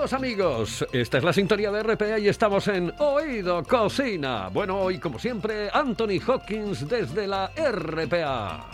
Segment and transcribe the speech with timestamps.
[0.00, 4.48] Saludos amigos, esta es la sintonía de RPA y estamos en Oído Cocina.
[4.48, 8.66] Bueno, hoy como siempre, Anthony Hopkins desde la RPA.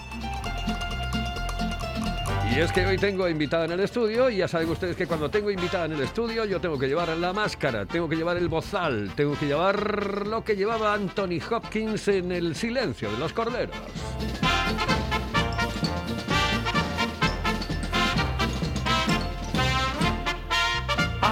[2.54, 5.28] Y es que hoy tengo invitada en el estudio y ya saben ustedes que cuando
[5.28, 8.46] tengo invitada en el estudio yo tengo que llevar la máscara, tengo que llevar el
[8.46, 13.74] bozal, tengo que llevar lo que llevaba Anthony Hopkins en el silencio de los corderos.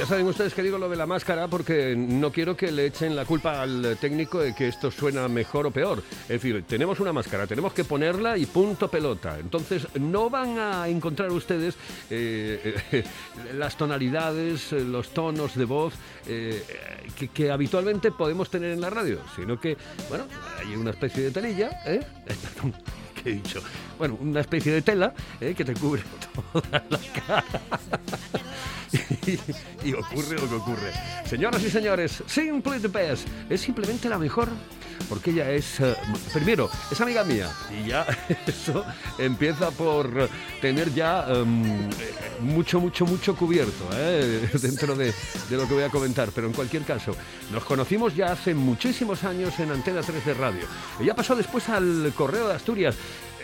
[0.00, 3.14] Ya saben ustedes que digo lo de la máscara porque no quiero que le echen
[3.14, 6.02] la culpa al técnico de que esto suena mejor o peor.
[6.22, 9.38] Es decir, tenemos una máscara, tenemos que ponerla y punto pelota.
[9.38, 11.74] Entonces no van a encontrar ustedes
[12.08, 13.04] eh,
[13.54, 15.92] las tonalidades, eh, los tonos de voz
[16.26, 16.64] eh,
[17.34, 19.76] que, habitualmente podemos tener en la radio, sino que,
[20.08, 20.24] bueno,
[20.58, 22.00] hay una especie de telilla, ¿eh?
[23.22, 23.62] ¿qué he dicho?
[23.98, 25.54] Bueno, una especie de tela ¿eh?
[25.56, 26.02] que te cubre
[26.52, 27.44] toda la cara.
[29.84, 30.92] y, ocurre lo que ocurre.
[31.26, 34.48] Señoras y señores, Simply the Best es simplemente la mejor
[35.08, 35.96] porque ella es, eh,
[36.32, 38.06] primero, es amiga mía y ya
[38.46, 38.84] eso
[39.18, 40.28] empieza por
[40.60, 41.88] tener ya em,
[42.40, 45.12] mucho, mucho, mucho cubierto eh, dentro de,
[45.48, 46.30] de lo que voy a comentar.
[46.34, 47.16] Pero en cualquier caso,
[47.52, 50.66] nos conocimos ya hace muchísimos años en Antena 3 de Radio.
[51.00, 52.96] Ella pasó después al Correo de Asturias.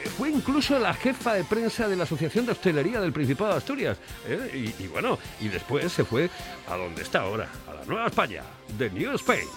[0.06, 3.56] Eh, Fue incluso la jefa de prensa de la Asociación de Hostelería del Principado de
[3.56, 3.98] Asturias.
[4.28, 4.72] ¿eh?
[4.78, 6.30] Y, bueno, y después se fue
[6.68, 8.42] a donde está ahora, a la Nueva España,
[8.78, 9.48] de New Spain.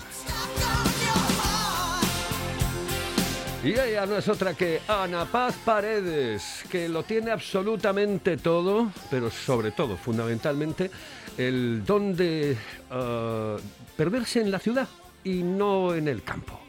[3.63, 9.29] Y ella no es otra que Ana Paz Paredes, que lo tiene absolutamente todo, pero
[9.29, 10.89] sobre todo, fundamentalmente,
[11.37, 12.57] el don de
[12.89, 13.57] ah,
[13.95, 14.87] perderse en la ciudad
[15.23, 16.59] y no en el campo.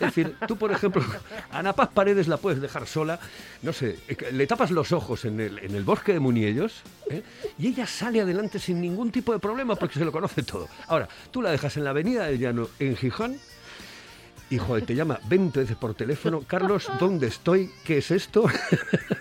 [0.00, 1.02] decir, tú, por ejemplo,
[1.50, 3.18] a Ana Paz Paredes la puedes dejar sola,
[3.62, 7.22] no sé, eh, le tapas los ojos en el, en el bosque de Muniellos ¿eh?
[7.58, 10.68] y ella sale adelante sin ningún tipo de problema porque se lo conoce todo.
[10.86, 13.38] Ahora, tú la dejas en la Avenida del Llano, en Gijón,
[14.50, 17.70] y joder, te llama 20 veces por teléfono, Carlos, ¿dónde estoy?
[17.84, 18.46] ¿Qué es esto?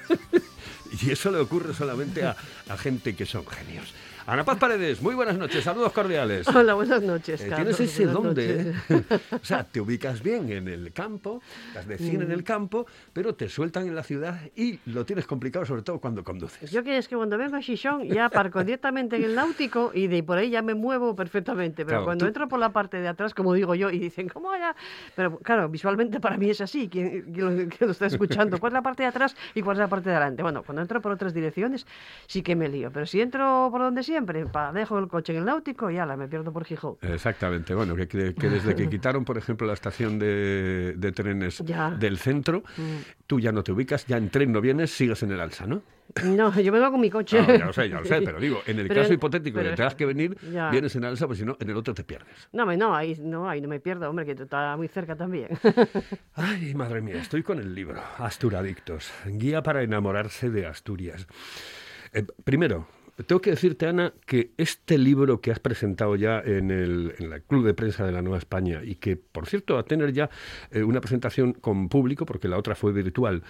[1.02, 2.36] y eso le ocurre solamente a,
[2.70, 3.94] a gente que son genios.
[4.30, 6.46] Ana Paz Paredes, muy buenas noches, saludos cordiales.
[6.50, 7.78] Hola, buenas noches, Eh, Carlos.
[7.78, 8.72] Tienes ese don de...
[8.90, 9.04] ¿eh?
[9.42, 12.32] o sea, te ubicas bien en el campo, estás de cine en Mm.
[12.34, 16.26] el campo, pero te sueltan en la ciudad y lo tienes complicado sobre todo cuando
[16.26, 16.70] conduces.
[16.72, 20.08] Yo que es que cuando vengo a Xixón ya aparco directamente en el náutico y
[20.08, 21.86] de por ahí ya me muevo perfectamente.
[21.86, 24.28] Pero Claro, cuando tú- entro por la parte de atrás, como digo yo, y dicen,
[24.28, 24.76] ¿cómo ya?
[25.16, 28.58] Pero claro, visualmente para mí es así, quien, quien lo, está escuchando.
[28.60, 30.44] ¿Cuál es la parte de atrás y cuál es la parte de adelante?
[30.44, 31.88] Bueno, cuando entro por otras direcciones
[32.26, 32.92] sí que me lío.
[32.92, 36.18] Pero si entro por donde siempre, pa, dejo el coche en el náutico y ala,
[36.18, 36.96] me pierdo por Gijón.
[37.02, 41.92] Exactamente, bueno, que, que- desde que quitaron, por ejemplo, la estación de, de trenes Ya.
[41.92, 42.98] del centro, Mm.
[43.28, 45.82] tú ya no te ubicas, ya en tren no vienes, sigues en el alza, ¿no?
[46.24, 47.38] No, yo vengo con mi coche.
[47.40, 49.70] Ah, ya lo sé, ya lo sé, pero digo, en el Pero- caso hipotético de
[49.72, 50.72] que tengas que venir, Ya.
[50.72, 52.48] vienes en alza, pues si no, en el otro te pierdes.
[52.54, 55.50] No, no, ahí no, ahí no me pierdo, hombre, que tú estás muy cerca también.
[56.34, 61.28] Ay, madre mía, estoy con el libro, Asturadictos, guía para enamorarse de Asturias.
[62.14, 62.88] Eh, primero,
[63.26, 67.16] tengo que decirte, Ana, que este libro que has presentado ya en el,
[67.48, 70.30] Club de Prensa de la Nueva España y que, por cierto, va a tener ya
[70.70, 73.42] eh, una presentación con público, porque la otra fue virtual,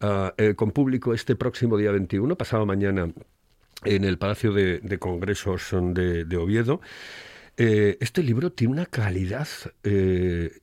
[0.00, 3.12] ah, eh, con público este próximo día 21, pasado mañana,
[3.84, 6.80] en el Palacio de, Congresos de, Oviedo.
[7.58, 9.48] Eh, este libro tiene una calidad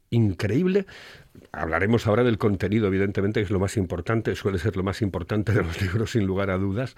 [0.10, 0.88] increíble.
[1.52, 5.52] Hablaremos ahora del contenido, evidentemente, que es lo más importante, suele ser lo más importante
[5.52, 6.96] de los libros, sin lugar a dudas.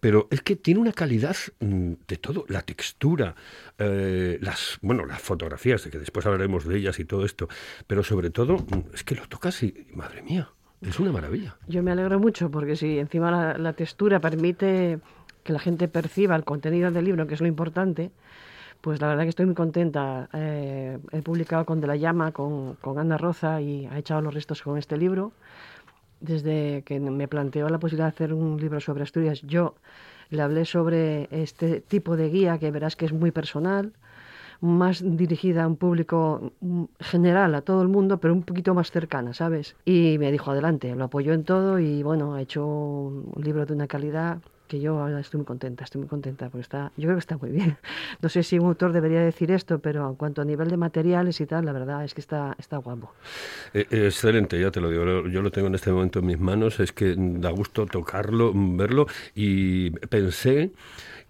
[0.00, 3.34] Pero es que tiene una calidad mm, de todo, la textura,
[3.78, 7.48] eh, las, bueno, las fotografías, que después hablaremos de ellas y todo esto,
[7.86, 10.50] pero sobre todo mm, es que lo tocas y, madre mía,
[10.82, 11.56] es una maravilla.
[11.66, 15.00] Yo me alegro mucho porque si encima la, la textura permite
[15.42, 18.10] que la gente perciba el contenido del libro, que es lo importante,
[18.80, 20.28] pues la verdad que estoy muy contenta.
[20.32, 24.34] Eh, he publicado con De la Llama, con, con Ana Roza y ha echado los
[24.34, 25.32] restos con este libro.
[26.20, 29.74] Desde que me planteó la posibilidad de hacer un libro sobre Asturias, yo
[30.30, 33.92] le hablé sobre este tipo de guía que verás que es muy personal,
[34.60, 38.90] más dirigida a un público mm, general, a todo el mundo, pero un poquito más
[38.90, 39.76] cercana, ¿sabes?
[39.84, 43.74] Y me dijo, adelante, lo apoyó en todo y bueno, ha hecho un libro de
[43.74, 47.20] una calidad que yo estoy muy contenta, estoy muy contenta porque está, yo creo que
[47.20, 47.76] está muy bien.
[48.22, 51.40] No sé si un autor debería decir esto, pero en cuanto a nivel de materiales
[51.40, 53.12] y tal, la verdad es que está, está guapo.
[53.74, 55.26] Eh, eh, excelente, ya te lo digo.
[55.28, 56.80] Yo lo tengo en este momento en mis manos.
[56.80, 59.06] Es que da gusto tocarlo, verlo.
[59.34, 60.72] Y pensé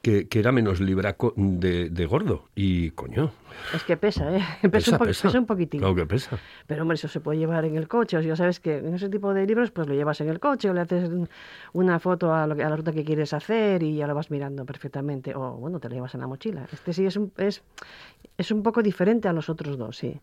[0.06, 2.44] que, que era menos libraco de, de gordo.
[2.54, 3.32] Y coño.
[3.74, 4.40] Es que pesa, ¿eh?
[4.70, 5.80] Pesa, un, po- pesa un poquitín.
[5.80, 6.38] Claro que pesa.
[6.68, 8.16] Pero hombre, eso se puede llevar en el coche.
[8.16, 10.38] O sea, ya sabes que en ese tipo de libros, pues lo llevas en el
[10.38, 11.28] coche o le haces un-
[11.72, 14.30] una foto a, lo que- a la ruta que quieres hacer y ya lo vas
[14.30, 15.34] mirando perfectamente.
[15.34, 16.68] O bueno, te lo llevas en la mochila.
[16.72, 17.62] Este sí es un, es,
[18.38, 20.16] es un poco diferente a los otros dos, sí.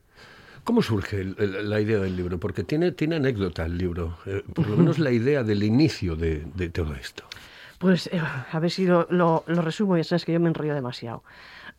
[0.64, 2.40] ¿Cómo surge el- el- la idea del libro?
[2.40, 4.18] Porque tiene, tiene anécdota el libro.
[4.26, 7.26] Eh, por lo menos la idea del inicio de, de todo esto.
[7.84, 8.22] Pues eh,
[8.54, 11.22] a ver si lo, lo, lo resumo, ya sabes que yo me enrollo demasiado.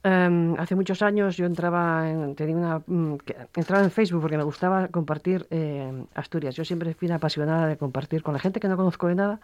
[0.06, 4.42] Em, hace muchos años yo entraba en, tenía una, que- entraba en Facebook porque me
[4.44, 6.54] gustaba compartir eh, Asturias.
[6.54, 9.40] Yo siempre fui una apasionada de compartir con la gente que no conozco de nada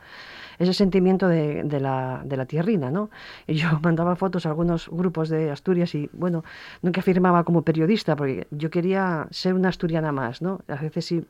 [0.58, 3.08] ese sentimiento de, de la, de la tierrina, ¿no?
[3.46, 6.44] Y yo mandaba fotos a algunos grupos de Asturias y, bueno,
[6.82, 10.60] nunca firmaba como periodista porque yo quería ser una asturiana más, ¿no?
[10.68, 11.24] A veces si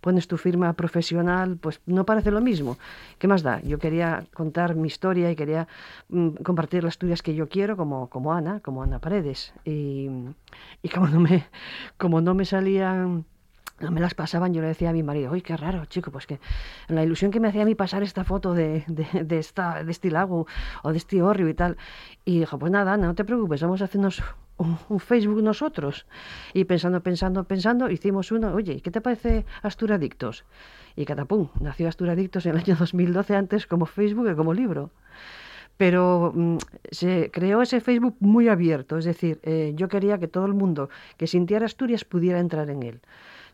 [0.00, 2.78] pones tu firma profesional, pues no parece lo mismo.
[3.18, 3.60] ¿Qué más da?
[3.62, 5.66] Yo quería contar mi historia y quería
[6.08, 9.52] mm, compartir las Asturias que yo quiero, como, como Ana, como Ana Paredes.
[9.64, 10.08] Y,
[10.82, 11.46] y como no me,
[11.96, 13.24] como no me salían
[13.80, 16.26] no me las pasaban, yo le decía a mi marido, uy, qué raro, chico, pues
[16.26, 16.40] que
[16.88, 19.90] la ilusión que me hacía a mí pasar esta foto de, de, de esta, de
[19.90, 20.46] este lago
[20.82, 21.76] o de este horrio y tal.
[22.24, 24.22] Y dijo, pues nada, Ana, no te preocupes, vamos a hacernos
[24.56, 26.06] un, un Facebook nosotros.
[26.54, 30.44] Y pensando, pensando, pensando, hicimos uno, oye, ¿qué te parece Asturadictos?
[30.96, 34.90] Y catapum, nació Asturadictos en el año 2012 antes como Facebook que como libro
[35.76, 36.56] pero mm,
[36.90, 40.88] se creó ese Facebook muy abierto, es decir, eh, yo quería que todo el mundo
[41.16, 43.00] que sintiera Asturias pudiera entrar en él.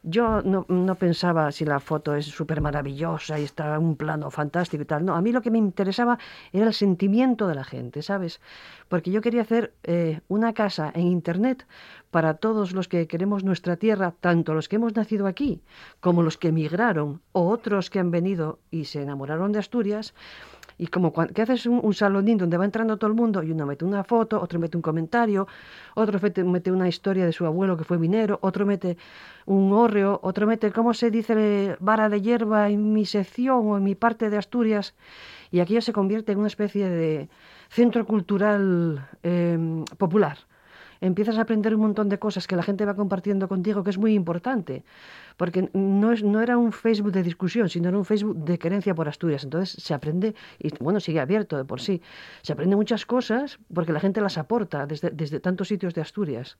[0.04, 4.32] Yo no, no pensaba si la foto es súper maravillosa y está en un plano
[4.32, 5.04] fantástico y tal.
[5.04, 6.18] No, a mí lo que me interesaba
[6.52, 8.40] era el sentimiento de la gente, ¿sabes?
[8.88, 11.66] Porque yo quería hacer eh, una casa en Internet
[12.10, 15.62] para todos los que queremos nuestra tierra, tanto los que hemos nacido aquí
[16.00, 20.14] como los que emigraron o otros que han venido y se enamoraron de Asturias.
[20.82, 23.52] Y como cuando, que haces un, un salonín donde va entrando todo el mundo y
[23.52, 25.46] uno mete una foto, otro mete un comentario,
[25.94, 28.96] otro mete, una historia de su abuelo que fue minero, otro mete
[29.46, 33.84] un hórreo, otro mete, ¿cómo se dice vara de hierba en mi sección o en
[33.84, 34.94] mi parte de Asturias?
[35.52, 37.28] Y aquello se convierte en una especie de
[37.68, 40.38] centro cultural eh, popular
[41.02, 43.98] empiezas a aprender un montón de cosas que la gente va compartiendo contigo, que es
[43.98, 44.84] muy importante,
[45.36, 48.94] porque no, es, no era un Facebook de discusión, sino era un Facebook de querencia
[48.94, 49.44] por Asturias.
[49.44, 52.00] Entonces se aprende, y bueno, sigue abierto de por sí,
[52.42, 56.56] se aprende muchas cosas porque la gente las aporta desde, desde tantos sitios de Asturias.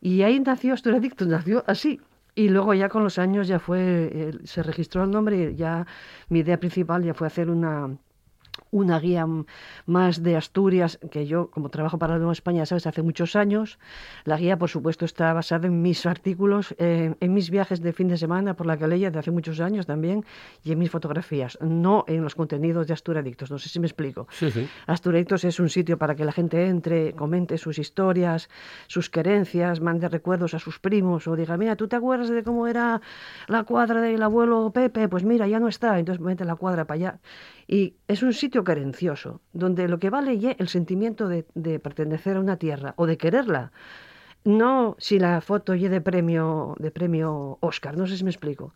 [0.00, 2.00] Y ahí nació Asturadictos, nació así.
[2.34, 5.86] Y luego ya con los años ya fue, eh, se registró el nombre ya
[6.28, 7.98] mi idea principal ya fue hacer una
[8.70, 9.26] una guía
[9.86, 13.78] más de Asturias, que yo, como trabajo para la Nueva España, sabes, hace muchos años.
[14.24, 18.08] La guía, por supuesto, está basada en mis artículos, eh, en mis viajes de fin
[18.08, 20.24] de semana por la Calella de hace muchos años también,
[20.62, 23.50] y en mis fotografías, no en los contenidos de Asturadictos.
[23.50, 24.26] No sé si me explico.
[24.30, 24.68] Sí, sí.
[24.86, 28.48] Asturadictos es un sitio para que la gente entre, comente sus historias,
[28.86, 32.66] sus querencias, mande recuerdos a sus primos o diga, mira, ¿tú te acuerdas de cómo
[32.66, 33.00] era
[33.46, 35.08] la cuadra del abuelo Pepe?
[35.08, 37.18] Pues mira, ya no está, entonces mete la cuadra para allá.
[37.68, 42.38] Y es un sitio querencioso, donde lo que vale es el sentimiento de, de pertenecer
[42.38, 43.72] a una tierra o de quererla.
[44.44, 48.72] No si la foto y de premio de premio Oscar, no sé si me explico.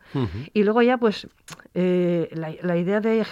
[0.52, 1.26] Y luego ya pues
[1.74, 3.24] eh, la, la idea de,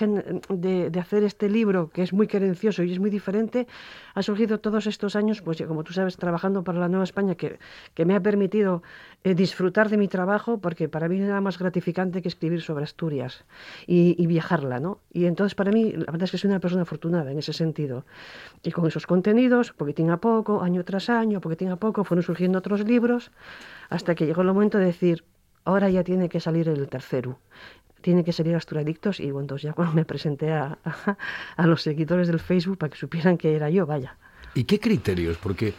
[0.49, 3.66] de, de hacer este libro que es muy querencioso y es muy diferente
[4.14, 7.58] ha surgido todos estos años, pues como tú sabes, trabajando para la Nueva España que,
[7.94, 8.82] que me ha permitido
[9.22, 13.44] eh, disfrutar de mi trabajo porque para mí nada más gratificante que escribir sobre Asturias
[13.87, 14.99] y, y viajarla, ¿no?
[15.12, 18.04] Y entonces para mí la verdad es que soy una persona afortunada en ese sentido.
[18.62, 22.84] Y con esos contenidos, poquitín a poco, año tras año, poquitín a poco, surgiendo otros
[22.84, 23.30] libros
[23.88, 25.24] hasta que llegó el momento de decir,
[25.64, 27.38] ahora ya tiene que salir el tercero.
[28.00, 30.78] Tiene que salir Asturadictos y bueno, entonces ya cuando me presenté a,
[31.56, 34.16] a, los seguidores del Facebook para que supieran que era yo, vaya.
[34.54, 35.36] ¿Y qué criterios?
[35.36, 35.74] Porque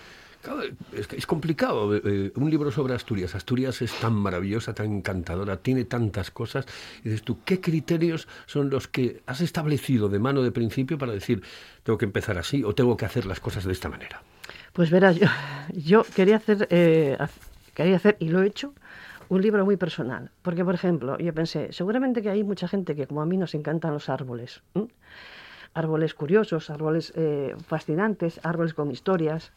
[1.17, 1.95] es complicado.
[1.95, 3.35] eh, eh, un libro sobre Asturias.
[3.35, 6.65] Asturias es tan maravillosa, tan encantadora, tiene tantas cosas.
[7.03, 11.13] Y dices tú, ¿qué criterios son los que has establecido de mano de principio para
[11.13, 11.43] decir,
[11.83, 14.23] tengo que empezar así o tengo que hacer las cosas de esta manera?
[14.73, 15.27] Pues verás, yo,
[15.73, 17.17] yo quería hacer, eh,
[17.73, 18.73] quería hacer, y lo he hecho,
[19.29, 20.31] un libro muy personal.
[20.41, 23.55] Porque, por ejemplo, yo pensé, seguramente que hay mucha gente que, como a mí, nos
[23.55, 24.61] encantan los árboles.
[25.73, 29.53] Árboles curiosos, árboles eh, fascinantes, árboles con historias.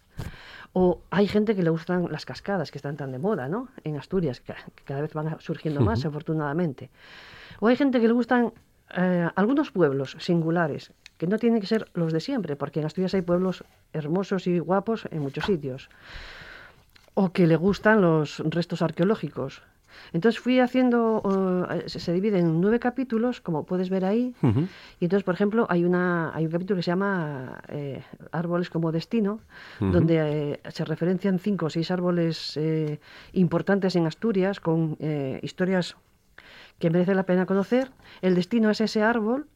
[0.72, 3.68] O hay gente que le gustan las cascadas, que están tan de moda, ¿no?
[3.84, 6.90] En Asturias, que, que cada vez van surgiendo más, afortunadamente.
[7.60, 8.52] O hay gente que le gustan
[8.96, 13.14] eh, algunos pueblos singulares, que no tienen que ser los de siempre, porque en Asturias
[13.14, 15.88] hay pueblos hermosos y guapos en muchos sitios.
[17.14, 19.62] O que le gustan los restos arqueológicos.
[20.12, 21.22] Entonces fui haciendo,
[21.86, 24.34] se, divide en nueve capítulos, como puedes ver ahí.
[25.00, 28.02] Y entonces, por ejemplo, hay, una, hay un capítulo que se llama eh,
[28.32, 29.40] Árboles como Destino,
[29.80, 33.00] donde eh, se referencian cinco o seis árboles eh,
[33.32, 34.96] importantes en Asturias con
[35.42, 35.96] historias
[36.78, 37.90] que merece la pena conocer.
[38.20, 39.46] El destino es ese árbol.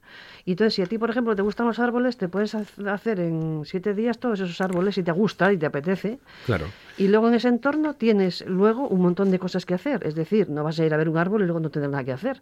[0.49, 3.64] Y entonces, si a ti, por ejemplo, te gustan los árboles, te puedes hacer en
[3.67, 6.21] siete días todos esos árboles si te gusta y te apetece.
[6.47, 6.64] Claro.
[6.97, 10.07] Y luego en ese entorno tienes luego un montón de cosas que hacer.
[10.07, 12.02] Es decir, no vas a ir a ver un árbol y luego no tener nada
[12.02, 12.40] que hacer.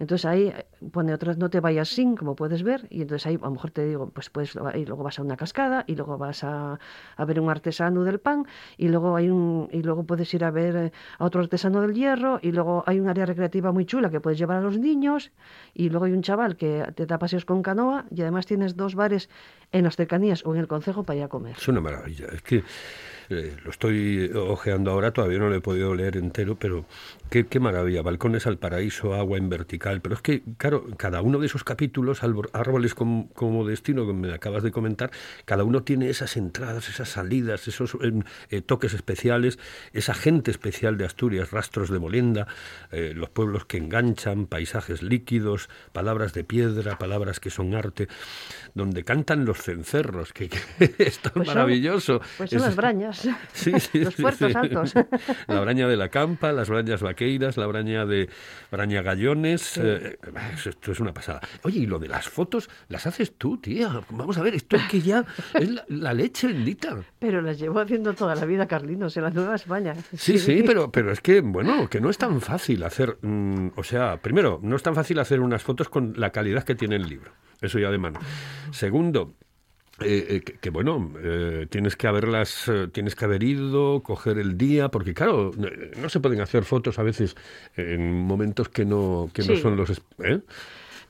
[0.00, 3.36] Entonces ahí eh, pone otras, no te vayas sin, como puedes ver, y entonces ahí
[3.36, 6.16] a lo mejor te digo, pues puedes, y luego vas a una cascada, y luego
[6.16, 6.80] vas a,
[7.16, 8.46] a ver un artesano del pan,
[8.78, 11.92] y luego hay un, y luego puedes ir a ver eh, a otro artesano del
[11.92, 15.32] hierro, y luego hay un área recreativa muy chula que puedes llevar a los niños,
[15.74, 18.94] y luego hay un chaval que te da paseos con canoa, y además tienes dos
[18.94, 19.28] bares
[19.70, 21.56] en las cercanías o en el concejo para ir a comer.
[21.58, 22.26] Es una maravilla.
[22.32, 22.64] Es que
[23.30, 26.84] eh, lo estoy ojeando ahora, todavía no lo he podido leer entero, pero
[27.30, 28.02] qué, qué maravilla.
[28.02, 30.00] Balcones al paraíso, agua en vertical.
[30.00, 34.12] Pero es que, claro, cada uno de esos capítulos, árbol- árboles como, como destino, que
[34.12, 35.10] me acabas de comentar,
[35.44, 39.58] cada uno tiene esas entradas, esas salidas, esos em, eh, toques especiales,
[39.92, 42.46] esa gente especial de Asturias, rastros de molenda,
[42.90, 48.08] eh, los pueblos que enganchan, paisajes líquidos, palabras de piedra, palabras que son arte,
[48.74, 50.58] donde cantan los cencerros, que, que
[50.98, 52.20] es tan Pues son- maravilloso.
[52.38, 53.19] Pues son Es- las brañas,
[53.52, 54.56] Sí, sí, los puertos sí.
[54.56, 54.94] altos.
[55.46, 58.28] La braña de la campa, las brañas vaqueiras, la braña de
[58.70, 59.78] braña gallones.
[59.78, 60.18] eh,
[60.64, 61.40] esto es una pasada.
[61.62, 64.00] Oye, y lo de las fotos, las haces tú, tía.
[64.10, 65.24] Vamos a ver, esto es que ya
[65.54, 66.96] es la, la leche bendita.
[67.18, 69.94] Pero las llevo haciendo toda la vida, Carlinos, en la Nueva España.
[70.16, 73.82] Sí, sí, pero, pero es que, bueno, que no es tan fácil hacer, mm, o
[73.84, 77.08] sea, primero, no es tan fácil hacer unas fotos con la calidad que tiene el
[77.08, 78.20] libro, eso ya de mano.
[78.70, 79.34] Segundo,
[80.00, 84.38] eh, eh, que, que, bueno, eh, tienes que haberlas, eh, tienes que haber ido, coger
[84.38, 85.68] el día, porque claro, no,
[86.00, 87.36] no se pueden hacer fotos a veces
[87.76, 90.02] en momentos que no, que no son los...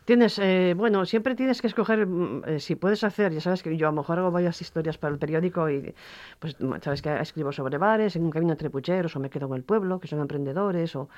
[0.01, 0.07] es-.
[0.07, 3.77] Tienes, eh, bueno, siempre tienes que escoger, mm, eh, si puedes hacer, ya sabes que
[3.77, 5.95] yo a lo mejor hago varias historias para el periódico y
[6.39, 9.55] pues sabes que escribo sobre bares, en un camino entre pucheros o me quedo en
[9.55, 11.09] el pueblo, que son emprendedores o,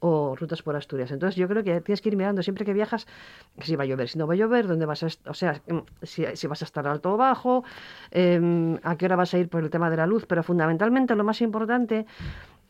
[0.00, 1.10] o rutas por Asturias.
[1.10, 3.06] Entonces yo creo que tienes que ir mirando siempre que viajas
[3.60, 5.78] si va a llover, si no va a llover, dónde vas a, o sea, mm,
[6.02, 7.64] si, si vas a estar alto o bajo,
[8.10, 11.14] em, a qué hora vas a ir por el tema de la luz, pero fundamentalmente
[11.14, 12.06] lo más importante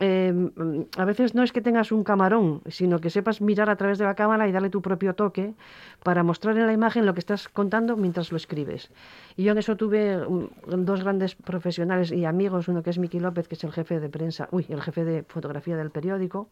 [0.00, 3.98] mm, a veces no es que tengas un camarón, sino que sepas mirar a través
[3.98, 5.54] de la cámara y darle tu propio toque
[6.02, 8.90] para mostrar en la imagen lo que estás contando mientras lo escribes.
[9.36, 13.20] Y yo en eso tuve mm, dos grandes profesionales y amigos, uno que es Miki
[13.20, 16.48] López, que es el jefe de prensa, uy, el jefe de fotografía del periódico,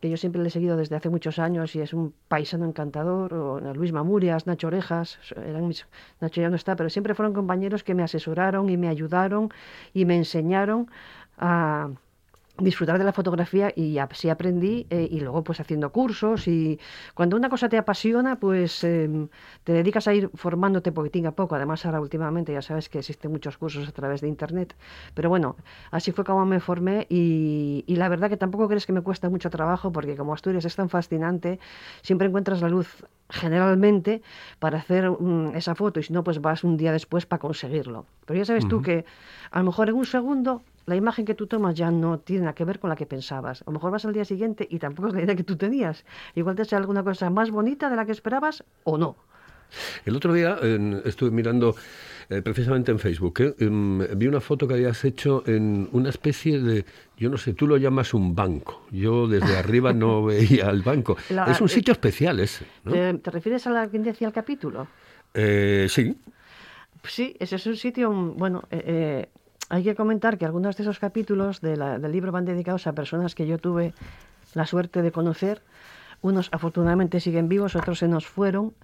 [0.00, 3.34] que yo siempre le he seguido desde hace muchos años y es un paisano encantador,
[3.34, 5.86] o Luis Mamurias, Nacho Orejas, eran mis,
[6.20, 9.50] Nacho ya no está, pero siempre fueron compañeros que me asesoraron y me ayudaron
[9.92, 10.90] y me enseñaron
[11.36, 11.90] a
[12.60, 16.78] disfrutar de la fotografía y así aprendí eh, y luego pues haciendo cursos y
[17.14, 19.28] cuando una cosa te apasiona pues em,
[19.64, 21.54] te dedicas a ir formándote poquitín a poco.
[21.54, 24.74] Además ahora últimamente ya sabes que existen muchos cursos a través de internet.
[25.14, 25.56] Pero bueno
[25.90, 29.28] así fue como me formé y, y la verdad que tampoco crees que me cuesta
[29.28, 31.58] mucho trabajo porque como Asturias es tan fascinante
[32.02, 34.22] siempre encuentras la luz generalmente
[34.58, 38.06] para hacer mm, esa foto y si no pues vas un día después para conseguirlo.
[38.26, 39.04] Pero ya sabes tú que
[39.50, 42.54] a lo mejor en un segundo la imagen que tú tomas ya no tiene nada
[42.54, 43.62] que ver con la que pensabas.
[43.62, 46.04] A lo mejor vas al día siguiente y tampoco es la idea que tú tenías.
[46.34, 49.16] Igual te sale alguna cosa más bonita de la que esperabas o no.
[50.04, 51.76] El otro día en- estuve mirando
[52.28, 53.54] eh, precisamente en Facebook, ¿eh?
[53.58, 56.84] Em, vi una foto que habías hecho en una especie de,
[57.16, 58.82] yo no sé, tú lo llamas un banco.
[58.90, 61.16] Yo desde arriba no veía el banco.
[61.30, 62.92] La- es un eh, sitio especial ese, ¿no?
[62.92, 64.86] ¿Te, refieres a la que decía el capítulo?
[65.34, 66.16] Eh, sí,
[67.04, 69.28] Sí, ese es un sitio, bueno, eh, eh,
[69.70, 73.46] hay que comentar que algunos de esos capítulos del libro van dedicados a personas que
[73.46, 73.94] yo tuve
[74.54, 75.62] la suerte de conocer.
[76.22, 78.74] Unos afortunadamente siguen vivos, otros se nos fueron,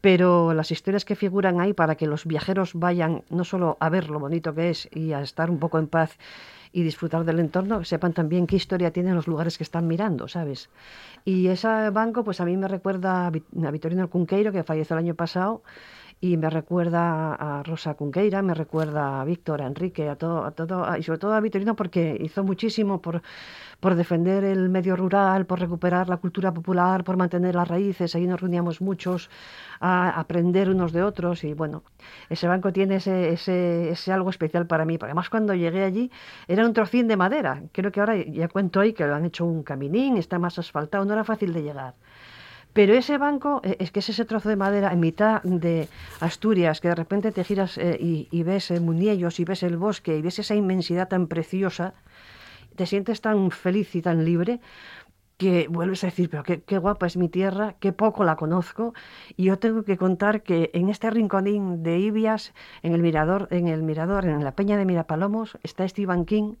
[0.00, 4.10] pero las historias que figuran ahí para que los viajeros vayan no solo a ver
[4.10, 6.18] lo bonito que es y a estar un poco en paz
[6.72, 10.70] y disfrutar del entorno, sepan también qué historia tienen los lugares que están mirando, ¿sabes?
[11.26, 15.14] Y ese banco, pues a mí me recuerda a Vitorino Cunqueiro, que falleció el año
[15.14, 15.62] pasado,
[16.22, 20.52] y me recuerda a Rosa Cunqueira, me recuerda a Víctor, a Enrique, a todo, a
[20.52, 23.22] todo, a- y sobre todo a Vitorino porque hizo muchísimo por,
[23.80, 28.14] por defender el medio rural, por recuperar la cultura popular, por mantener las raíces.
[28.14, 29.30] Ahí nos reuníamos muchos
[29.80, 31.82] a aprender unos de otros y bueno,
[32.30, 34.98] ese banco tiene ese, ese, ese algo especial para mí.
[34.98, 36.10] Porque además cuando llegué allí
[36.48, 37.62] era un trocín de madera.
[37.72, 41.04] Creo que ahora ya cuento ahí que lo han hecho un caminín, está más asfaltado,
[41.04, 41.94] no era fácil de llegar.
[42.72, 45.88] Pero ese banco eh, es que es ese trozo de madera en mitad de
[46.20, 50.22] Asturias, que de repente te giras eh, y, ves eh, y ves el bosque y
[50.22, 51.94] ves esa inmensidad tan preciosa,
[52.76, 54.60] te sientes tan feliz y tan libre
[55.36, 58.94] que vuelves a decir, pero qué, qué guapa es mi tierra, qué poco la conozco.
[59.36, 63.66] Y yo tengo que contar que en este rinconín de Ibias, en el mirador, en
[63.66, 66.54] el mirador, en la peña de Mirapalomos, está Stephen King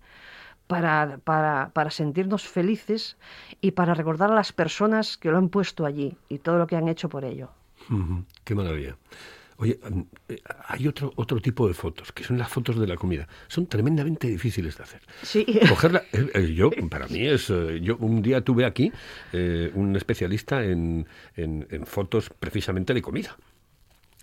[0.72, 3.16] para, para, para sentirnos felices
[3.60, 6.76] y para recordar a las personas que lo han puesto allí y todo lo que
[6.76, 7.50] han hecho por ello.
[8.44, 8.96] Qué maravilla.
[9.58, 12.96] Oye, mm, eh, hay otro, otro tipo de fotos, que son las fotos de la
[12.96, 13.28] comida.
[13.48, 15.02] Son tremendamente difíciles de hacer.
[15.22, 18.90] Sí, Cogerla, eh, eh, yo, para mí es, eh, yo un día tuve aquí
[19.32, 23.36] eh, un especialista en, en- en fotos precisamente de comida.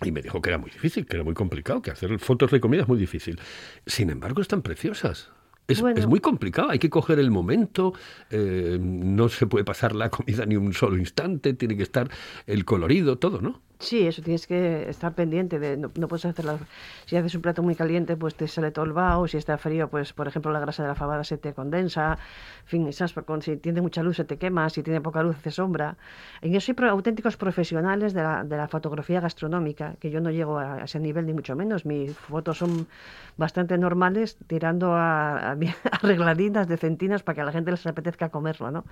[0.02, 2.60] Y me dijo que era muy difícil, que era muy complicado, que hacer fotos de
[2.62, 3.40] comida es muy difícil.
[3.86, 5.30] Sin embargo, están preciosas.
[5.70, 6.00] Es, Bueno.
[6.00, 7.94] es muy complicado, hay que coger el momento,
[8.32, 12.10] eh, no se puede pasar la comida ni un solo instante, tiene que estar
[12.48, 13.62] el colorido, todo, ¿no?
[13.82, 16.58] Sí, eso tienes que estar pendiente de no, no puedes hacerla
[17.06, 19.88] si haces un plato muy caliente pues te sale todo el vaho, si está frío
[19.90, 22.18] pues por ejemplo la grasa de la fabada se te condensa,
[22.64, 25.38] en fin, esas, con- si tiene mucha luz se te quema, si tiene poca luz
[25.38, 25.96] hace sombra.
[26.42, 30.30] En eso hay pro- auténticos profesionales de la, de la fotografía gastronómica, que yo no
[30.30, 32.86] llego a, a ese nivel ni mucho menos, mis fotos son
[33.38, 38.28] bastante normales, tirando a, a, bien arregladinas, decentinas para que a la gente les apetezca
[38.28, 38.84] comerlo, ¿no?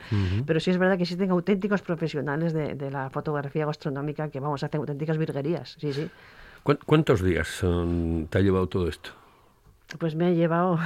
[0.46, 4.64] Pero sí es verdad que existen auténticos profesionales de, de la fotografía gastronómica que vamos
[4.64, 6.10] a hacer auténticas virguerías, sí, sí.
[6.64, 9.12] ¿Cuán- ¿Cuántos días um, te ha llevado todo esto?
[10.00, 10.78] Pues me ha llevado,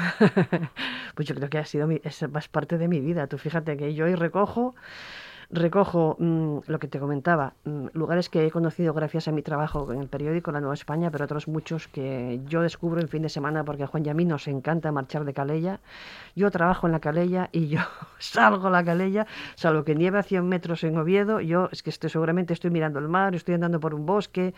[1.15, 3.25] pues yo creo que ha sido mi, es más parte de mi vida.
[3.27, 4.75] Tú fíjate que yo hoy recojo,
[5.52, 9.92] recojo mm, lo que te comentaba, mm, lugares que he conocido gracias a mi trabajo
[9.92, 13.30] en el periódico La Nueva España, pero otros muchos que yo descubro en fin de
[13.30, 15.80] semana porque a Juan y a mí nos encanta marchar de Calella.
[16.36, 17.82] Yo trabajo en la Calella y yo
[18.20, 21.90] salgo a la Calella, salvo que nieve a 100 metros en Oviedo, yo es que
[21.90, 24.54] estoy, seguramente estoy mirando el mar, estoy andando por un bosque,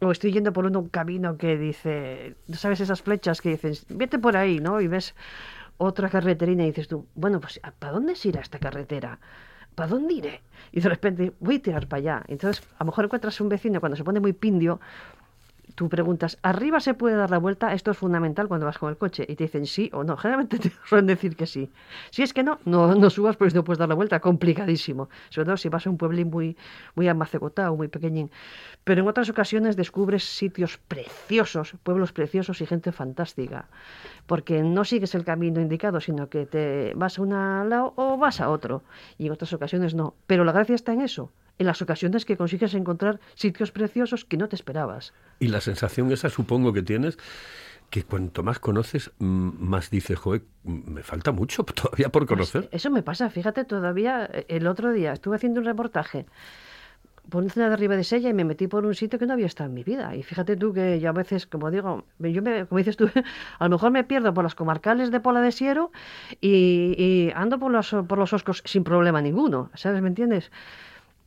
[0.00, 4.18] o estoy yendo por un, un camino que dice, ¿sabes esas flechas que dicen, vete
[4.18, 4.80] por ahí, ¿no?
[4.80, 5.14] Y ves
[5.78, 9.18] otra carreterina y dices tú, bueno, pues ¿para dónde es ir a esta carretera?
[9.74, 10.40] ¿Para dónde iré?
[10.72, 12.24] Y de repente voy a tirar para allá.
[12.28, 14.80] Entonces, a lo mejor encuentras un vecino cuando se pone muy pindio,
[15.74, 17.72] tú preguntas, ¿arriba se puede dar la vuelta?
[17.72, 19.24] Esto es fundamental cuando vas con el coche.
[19.28, 20.16] Y te dicen sí o no.
[20.18, 21.70] Generalmente te suelen decir que sí.
[22.10, 24.20] Si es que no, no, no subas pues no puedes dar la vuelta.
[24.20, 25.08] Complicadísimo.
[25.30, 26.56] Sobre todo si vas a un pueblín muy,
[26.94, 28.30] muy amacegotado, muy pequeñín.
[28.84, 33.68] Pero en otras ocasiones descubres sitios preciosos, pueblos preciosos y gente fantástica.
[34.26, 38.40] Porque no sigues el camino indicado, sino que te vas a un lado o vas
[38.40, 38.82] a otro.
[39.18, 40.14] Y en otras ocasiones no.
[40.26, 41.30] Pero la gracia está en eso.
[41.62, 45.12] En las ocasiones que consigues encontrar sitios preciosos que no te esperabas.
[45.38, 47.16] Y la sensación esa supongo que tienes
[47.88, 52.62] que cuanto más conoces, más dices, joder, me falta mucho todavía por conocer.
[52.62, 56.26] Pues eso me pasa, fíjate, todavía eh, el otro día estuve haciendo un reportaje
[57.28, 59.46] por una de arriba de Sella y me metí por un sitio que no había
[59.46, 60.16] estado en mi vida.
[60.16, 63.08] Y fíjate tú que yo a veces, como digo, yo me, como dices tú,
[63.60, 65.92] a lo mejor me pierdo por las comarcales de Pola de Siero
[66.40, 70.02] y, y ando por los, por los oscos sin problema ninguno, ¿sabes?
[70.02, 70.50] ¿Me entiendes?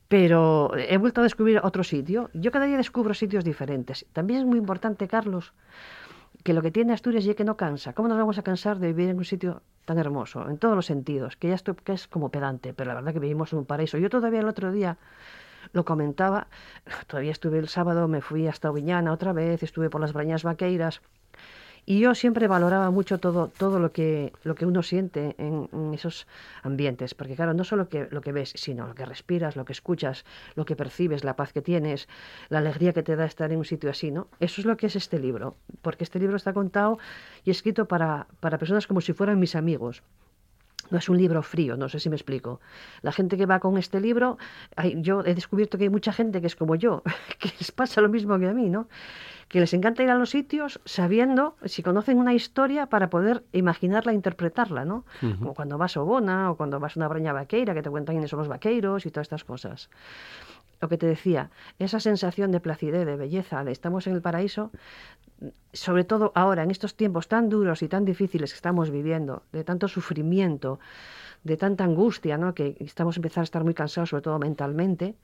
[0.08, 2.30] Pero he vuelto a descubrir otro sitio.
[2.32, 4.06] Yo cada día descubro sitios diferentes.
[4.12, 5.52] También es muy importante, Carlos,
[6.44, 7.92] que lo que tiene Asturias es que no cansa.
[7.92, 10.86] ¿Cómo nos vamos a cansar de vivir en un sitio tan hermoso, en todos los
[10.86, 11.36] sentidos?
[11.36, 13.98] Que ya esto que es como pedante, pero la verdad que vivimos en un paraíso.
[13.98, 14.96] Yo todavía el otro día
[15.72, 16.46] lo comentaba,
[17.08, 21.02] todavía estuve el sábado, me fui hasta Oviñana otra vez, estuve por las Brañas Vaqueiras
[21.88, 26.26] Y yo siempre valoraba mucho todo, todo lo, que, lo que uno siente en, esos
[26.64, 29.72] ambientes, porque claro, no solo que, lo que ves, sino lo que respiras, lo que
[29.72, 30.24] escuchas,
[30.56, 32.08] lo que percibes, la paz que tienes,
[32.48, 34.26] la alegría que te da estar en un sitio así, ¿no?
[34.40, 36.98] Eso es lo que es este libro, porque este libro está contado
[37.44, 40.02] y escrito para, para personas como si fueran mis amigos.
[40.90, 42.60] No es un libro frío, no sé si me explico.
[43.02, 44.38] La gente que va con este libro,
[44.76, 47.02] hay- yo he descubierto que hay mucha gente que es como yo,
[47.40, 48.88] que les pasa lo mismo que a mí, ¿no?
[49.48, 54.12] Que les encanta ir a los sitios sabiendo, si conocen una historia, para poder imaginarla
[54.12, 55.04] e interpretarla, ¿no?
[55.38, 58.16] Como cuando vas a Obona o cuando vas a una braña vaqueira, que te cuentan
[58.16, 59.88] quiénes son los vaqueiros y todas estas cosas.
[60.80, 64.72] Lo que te decía, esa sensación de placidez, de belleza, de estamos en el paraíso,
[65.72, 69.64] sobre todo ahora, en estos tiempos tan duros y tan difíciles que estamos viviendo, de
[69.64, 70.80] tanto sufrimiento,
[71.44, 72.54] de tanta angustia, ¿no?
[72.54, 75.14] que estamos empezando a estar muy cansados, sobre todo mentalmente,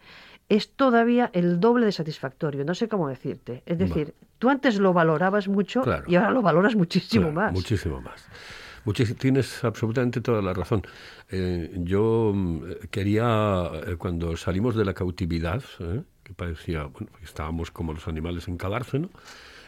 [0.49, 2.65] es todavía el doble de satisfactorio.
[2.65, 3.63] No sé cómo decirte.
[3.67, 6.05] Es decir, tú antes lo valorabas mucho Claro.
[6.07, 7.53] y ahora lo valoras muchísimo Claro, más.
[7.53, 8.27] Muchísimo más.
[8.85, 10.83] Muchis- tienes absolutamente toda la razón.
[11.31, 16.03] Eh, yo mm, quería, eh, cuando salimos de la cautividad, ¿eh?
[16.25, 19.09] que parecía, bueno, que estábamos como los animales en Cadárseno,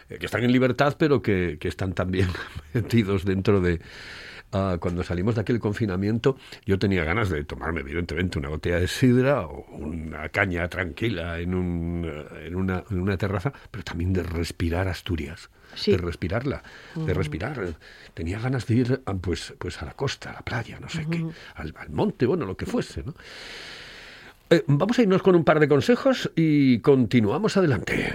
[0.09, 2.27] eh, que están en libertad, pero que, que están también
[2.75, 3.81] metidos dentro de...
[4.53, 8.89] ah, cuando salimos de aquel confinamiento, yo tenía ganas de tomarme, evidentemente, una botella de
[8.89, 14.13] sidra o una caña tranquila en, un, eh, en, una, en una terraza, pero también
[14.13, 15.91] de respirar Asturias Sí.
[15.91, 16.63] de respirarla,
[16.95, 17.61] de respirar.
[18.15, 21.05] Tenía ganas de ir a, pues, pues a la costa, a la playa, no sé
[21.11, 21.25] qué,
[21.57, 23.03] al, al monte, bueno, lo que fuese.
[23.03, 23.13] ¿no?
[24.51, 28.15] Eh, vamos a irnos con un par de consejos y continuamos adelante.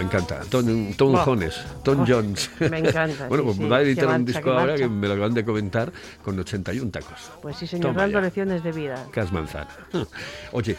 [0.00, 0.40] Me encanta.
[0.48, 0.64] Tom.
[0.66, 0.96] Jones,
[1.84, 2.50] Tom Oh, Jones.
[2.58, 5.12] me encanta, bueno, sí, pues va a editar un marcha, disco ahora que me lo
[5.14, 5.92] acaban de comentar
[6.24, 7.30] con 81 tacos.
[7.42, 8.24] Pues sí, señor, Toma dando ya.
[8.24, 9.06] lecciones de vida.
[9.12, 9.68] Cas manzana.
[10.52, 10.76] Oye,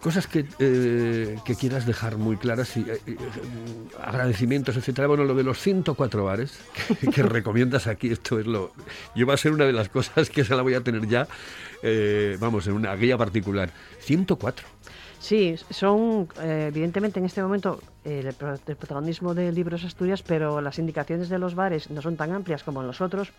[0.00, 3.16] cosas que, eh, que quieras dejar muy claras y eh, eh,
[4.02, 5.06] agradecimientos, etcétera.
[5.08, 6.58] Bueno, lo de los 104 bares
[7.00, 8.72] que, que recomiendas aquí, esto es lo.
[9.14, 11.28] Yo va a ser una de las cosas que se la voy a tener ya,
[11.82, 13.70] eh, vamos, en una guía particular.
[14.00, 14.66] 104.
[15.20, 18.26] Sí, son eh, evidentemente en este momento eh, el,
[18.66, 22.64] el protagonismo de Libros Asturias, pero las indicaciones de los bares no son tan amplias
[22.64, 23.30] como en los otros,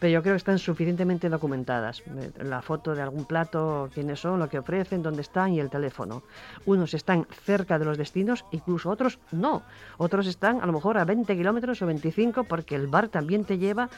[0.00, 2.00] pero yo creo que están suficientemente documentadas.
[2.00, 5.70] Eh, La foto de algún plato, quiénes son, lo que ofrecen, dónde están y el
[5.70, 6.24] teléfono.
[6.66, 9.62] Unos están cerca de los destinos, incluso otros no.
[9.98, 13.56] Otros están a lo mejor a 20 kilómetros o 25 porque el bar también te
[13.56, 13.88] lleva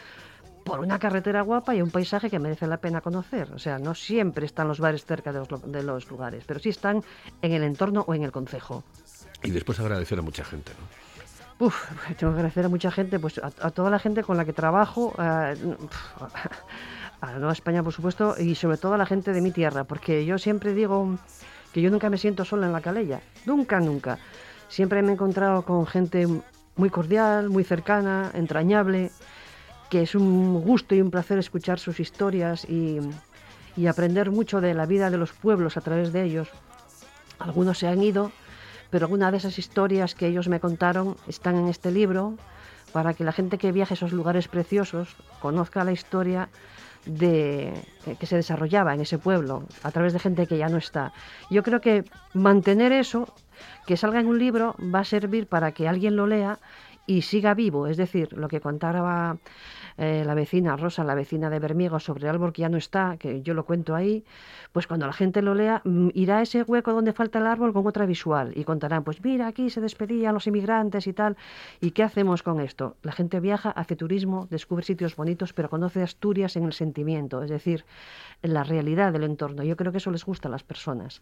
[0.65, 3.53] por una carretera guapa y un paisaje que merece la pena conocer.
[3.55, 6.61] O sea, no siempre están los bares cerca de los, lo- de los lugares, pero
[6.61, 7.03] sí están
[7.43, 8.85] en el entorno o en el concejo.
[9.43, 11.67] Y después agradecer a mucha gente, ¿no?
[11.67, 11.85] Uf,
[12.19, 14.53] tengo que agradecer a mucha gente, pues a, a toda la gente con la que
[14.53, 15.53] trabajo, a,
[17.21, 19.85] a la Nueva España, por supuesto, y sobre todo a la gente de mi tierra,
[19.85, 21.19] porque yo siempre digo
[21.73, 24.19] que yo nunca me siento sola en la calella, nunca, nunca.
[24.69, 26.27] Siempre me he encontrado con gente
[26.77, 29.11] muy cordial, muy cercana, entrañable,
[29.93, 32.99] que es un gusto y un placer escuchar sus historias y,
[33.77, 36.49] y aprender mucho de la vida de los pueblos a través de ellos.
[37.39, 38.33] Algunos se han ido,
[38.89, 42.39] pero algunas de esas historias que ellos me contaron están en este libro
[42.95, 46.49] para que la gente que viaje a esos lugares preciosos conozca la historia
[47.05, 47.75] de
[48.19, 51.13] que se desarrollaba en ese pueblo a través de gente que ya no está.
[51.51, 53.29] Yo creo que mantener eso,
[53.87, 56.59] que salga en un libro, va a servir para que alguien lo lea
[57.07, 57.87] y siga vivo.
[57.87, 59.37] Es decir, lo que contaba
[59.99, 63.17] eh, la vecina Rosa, la vecina de Bermiego, sobre el árbol que ya no está,
[63.19, 64.25] que yo lo cuento ahí,
[64.73, 67.73] pues cuando la gente lo lea, mm, irá a ese hueco donde falta el árbol
[67.73, 71.37] con otra visual y contarán, pues mira, aquí se despedían los inmigrantes y tal.
[71.81, 72.97] ¿Y qué hacemos con esto?
[73.03, 77.51] La gente viaja, hace turismo, descubre sitios bonitos, pero conoce Asturias en el sentimiento, es
[77.51, 77.85] decir,
[78.43, 79.63] en la realidad del entorno.
[79.63, 81.21] Yo creo que eso les gusta a las personas.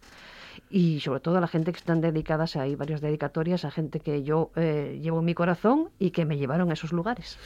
[0.69, 4.23] Y sobre todo a la gente que están dedicadas, hay varias dedicatorias a gente que
[4.23, 7.39] yo eh, llevo en mi corazón y que me llevaron a esos lugares.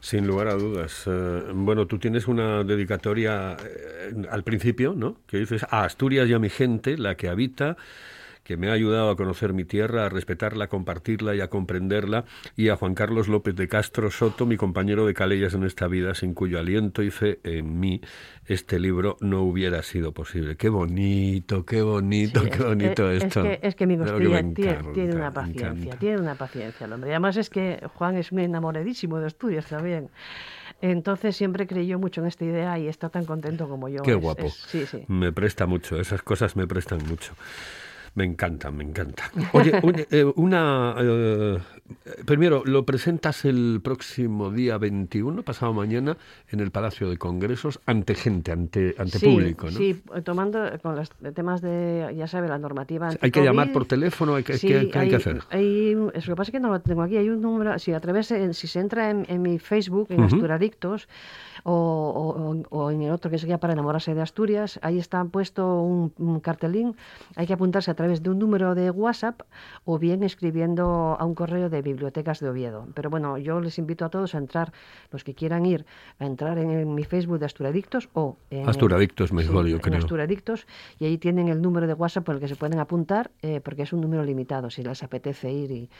[0.00, 1.04] Sin lugar a dudas.
[1.06, 5.16] Eh, bueno, tú tienes una dedicatoria eh, al principio, ¿no?
[5.26, 7.76] Que dices a Asturias y a mi gente, la que habita
[8.44, 12.24] que me ha ayudado a conocer mi tierra, a respetarla, a compartirla y a comprenderla,
[12.56, 16.14] y a Juan Carlos López de Castro Soto, mi compañero de calellas en esta vida,
[16.14, 18.00] sin cuyo aliento y fe en mí
[18.46, 20.56] este libro no hubiera sido posible.
[20.56, 23.44] Qué bonito, qué bonito, Sí, qué es bonito que, esto.
[23.44, 25.96] Es que, es que mi Costilla tiene, una paciencia, encanta.
[25.98, 27.10] tiene una paciencia el hombre.
[27.10, 30.08] Y además es que Juan es un enamoradísimo de Asturias también.
[30.80, 34.02] Entonces siempre creyó mucho en esta idea y está tan contento como yo.
[34.02, 34.46] Qué Es- guapo.
[34.46, 35.04] es- sí, sí.
[35.06, 37.34] Me presta mucho, esas cosas me prestan mucho.
[38.14, 39.30] Me encantan, me encantan.
[39.54, 39.72] Oye,
[40.10, 40.94] eh, una...
[40.98, 41.58] eh,
[42.26, 46.18] primero, lo presentas el próximo día 21, pasado mañana,
[46.50, 49.72] en el Palacio de Congresos, ante gente, ante, ante Sí, público, ¿no?
[49.78, 53.08] Sí, tomando con los temas de, ya sabe, la normativa.
[53.20, 55.40] Hay que llamar por teléfono, hay que, Sí, ¿qué, qué hay que hacer?
[55.50, 57.16] hay- es lo que pasa es que no lo tengo aquí.
[57.16, 60.20] Hay un número, si a través, en- si se entra en, en mi Facebook, en
[60.24, 60.34] Ujú.
[60.34, 61.08] Asturadictos,
[61.64, 65.24] o, o- o- o en el otro que sería para enamorarse de Asturias, ahí está
[65.24, 66.94] puesto un, un cartelín.
[67.36, 69.42] Hay que apuntarse a través de un número de WhatsApp
[69.84, 72.86] o bien escribiendo a un correo de bibliotecas de Oviedo.
[72.94, 74.72] Pero bueno, yo les invito a todos a entrar,
[75.10, 75.86] los que quieran ir,
[76.18, 79.98] a entrar en, el- mi Facebook de Asturadictos o en Asturadictos mejor, yo en creo.
[79.98, 80.66] Asturadictos
[80.98, 83.82] y ahí tienen el número de WhatsApp por el que se pueden apuntar eh, porque
[83.82, 85.90] es un número limitado si les apetece ir y,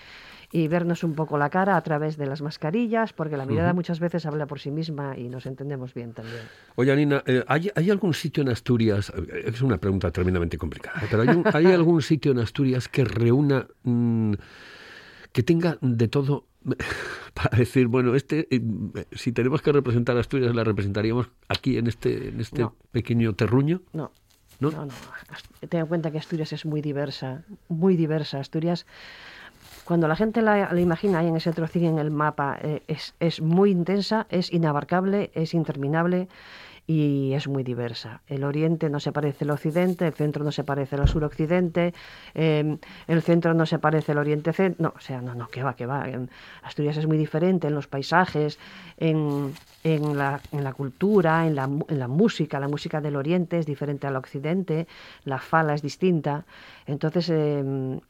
[0.54, 4.00] y vernos un poco la cara a través de las mascarillas porque la mirada muchas
[4.00, 6.42] veces habla por sí misma y nos entendemos bien también.
[6.76, 9.10] Oye, Nina, eh, ¿hay, hay algún sitio en Asturias,
[9.44, 11.06] es una pregunta tremendamente complicada, ¿eh?
[11.10, 14.34] pero hay, un- ¿hay algún sitio en Asturias que reúna, mm,
[15.32, 16.46] que tenga de todo
[17.34, 18.60] para decir, bueno, este, eh,
[19.12, 22.76] si tenemos que representar a Asturias, la representaríamos aquí en este, en este No.
[22.92, 23.80] pequeño terruño?
[23.94, 24.12] No.
[24.60, 24.70] ¿No?
[24.70, 24.92] No, no.
[25.68, 28.38] Ten en cuenta que Asturias es muy diversa, muy diversa.
[28.38, 28.86] Asturias,
[29.84, 33.14] cuando la gente la, la imagina ahí en ese trocín en el mapa, eh, es,
[33.20, 36.28] es muy intensa, es inabarcable, es interminable
[36.86, 38.22] y es muy diversa.
[38.26, 41.94] El oriente no se parece al occidente, el centro no se parece al suroccidente,
[42.34, 44.82] eh, el centro no se parece al oriente centro.
[44.82, 46.08] No, o sea, no, no, que va, que va.
[46.08, 46.28] En
[46.62, 48.58] Asturias es muy diferente en los paisajes,
[48.98, 52.58] en, en, la, en la cultura, en la, en la música.
[52.58, 54.88] La música del oriente es diferente al occidente,
[55.24, 56.44] la fala es distinta.
[56.86, 58.00] Entonces, eh,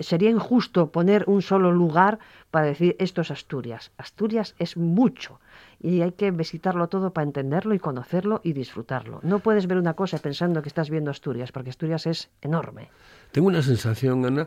[0.00, 2.18] sería injusto poner un solo lugar
[2.50, 3.92] para decir esto es Asturias.
[3.98, 5.40] Asturias es mucho
[5.80, 9.20] y hay que visitarlo todo para entenderlo y conocerlo y disfrutarlo.
[9.22, 12.88] No puedes ver una cosa pensando que estás viendo Asturias, porque Asturias es enorme.
[13.32, 14.46] Tengo una sensación, Ana,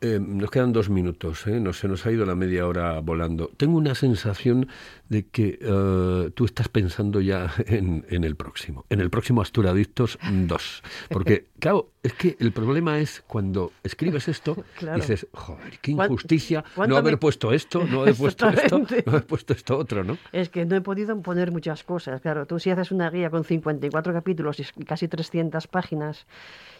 [0.00, 1.60] eh, nos quedan dos minutos, ¿eh?
[1.60, 3.50] no se nos ha ido la media hora volando.
[3.56, 4.68] Tengo una sensación
[5.08, 10.18] de que eh, tú estás pensando ya en, en el próximo, en el próximo Asturadictos
[10.30, 10.82] 2.
[11.08, 14.96] Porque, claro, es que el problema es cuando escribes esto, Claro.
[14.96, 19.12] dices, joder, qué ¿Cuán- injusticia no haber me- puesto esto, no haber puesto esto, no
[19.12, 20.18] haber puesto esto otro, ¿no?
[20.32, 22.20] Es que no he podido poner muchas cosas.
[22.20, 26.26] Claro, tú si haces una guía con 54 capítulos y casi 300 páginas,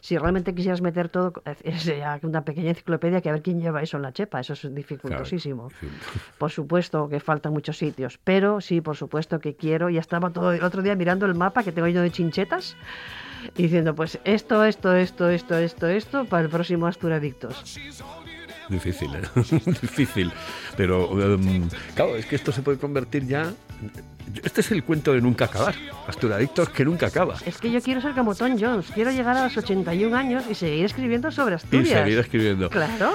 [0.01, 1.91] si realmente quisieras meter todo, es
[2.23, 4.41] una pequeña enciclopedia que a ver quién lleva eso en la chepa.
[4.41, 5.69] Eso es dificultosísimo.
[5.69, 5.95] Claro.
[6.37, 9.89] Por supuesto que faltan muchos sitios, pero sí, por supuesto que quiero.
[9.89, 12.77] Ya estaba todo el otro día mirando el mapa que tengo lleno de chinchetas
[13.57, 17.79] diciendo, pues esto, esto, esto, esto, esto, esto para el próximo Asturadictos.
[18.69, 19.23] Difícil, ¿eh?
[19.83, 20.33] Difícil.
[20.77, 23.53] Pero, em, claro, es que esto se puede convertir ya...
[24.43, 25.75] Este es el cuento de nunca acabar.
[26.09, 27.37] Asturadictos que nunca acaba.
[27.45, 30.55] Es que yo quiero ser como Tom Jones, quiero llegar a los 81 años y
[30.55, 32.03] seguir escribiendo sobre Y Asturias.
[32.05, 32.71] seguir escribiendo.
[32.71, 33.13] Claro.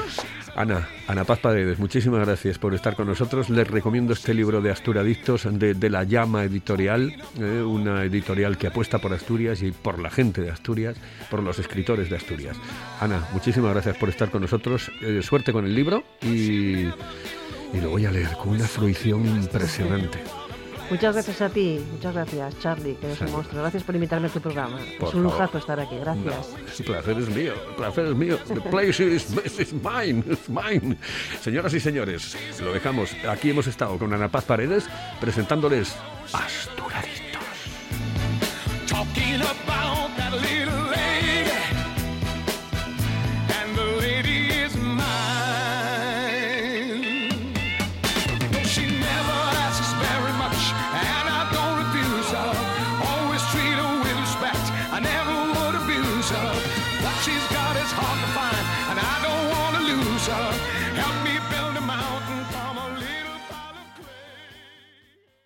[0.59, 3.49] Ana, Ana Paz Paredes, muchísimas gracias por estar con nosotros.
[3.49, 8.67] Les recomiendo este libro de Asturadictos de, de La Llama Editorial, eh, una editorial que
[8.67, 10.97] apuesta por Asturias y por la gente de Asturias,
[11.31, 12.57] por los escritores de Asturias.
[12.99, 14.91] Ana, muchísimas gracias por estar con nosotros.
[15.01, 20.19] Eh, suerte con el libro y, y lo voy a leer con una fruición impresionante.
[20.89, 23.61] Muchas gracias a ti, muchas gracias Charlie, que eres un monstruo.
[23.61, 24.79] Gracias por invitarme a tu programa.
[24.99, 26.25] Por es un lujazo estar aquí, gracias.
[26.25, 28.37] No, el placer es mío, el placer es mío.
[28.47, 30.97] The place is, is mine, it's mine.
[31.41, 33.15] Señoras y señores, lo dejamos.
[33.29, 35.95] Aquí hemos estado con Ana Paz Paredes presentándoles
[39.41, 39.78] about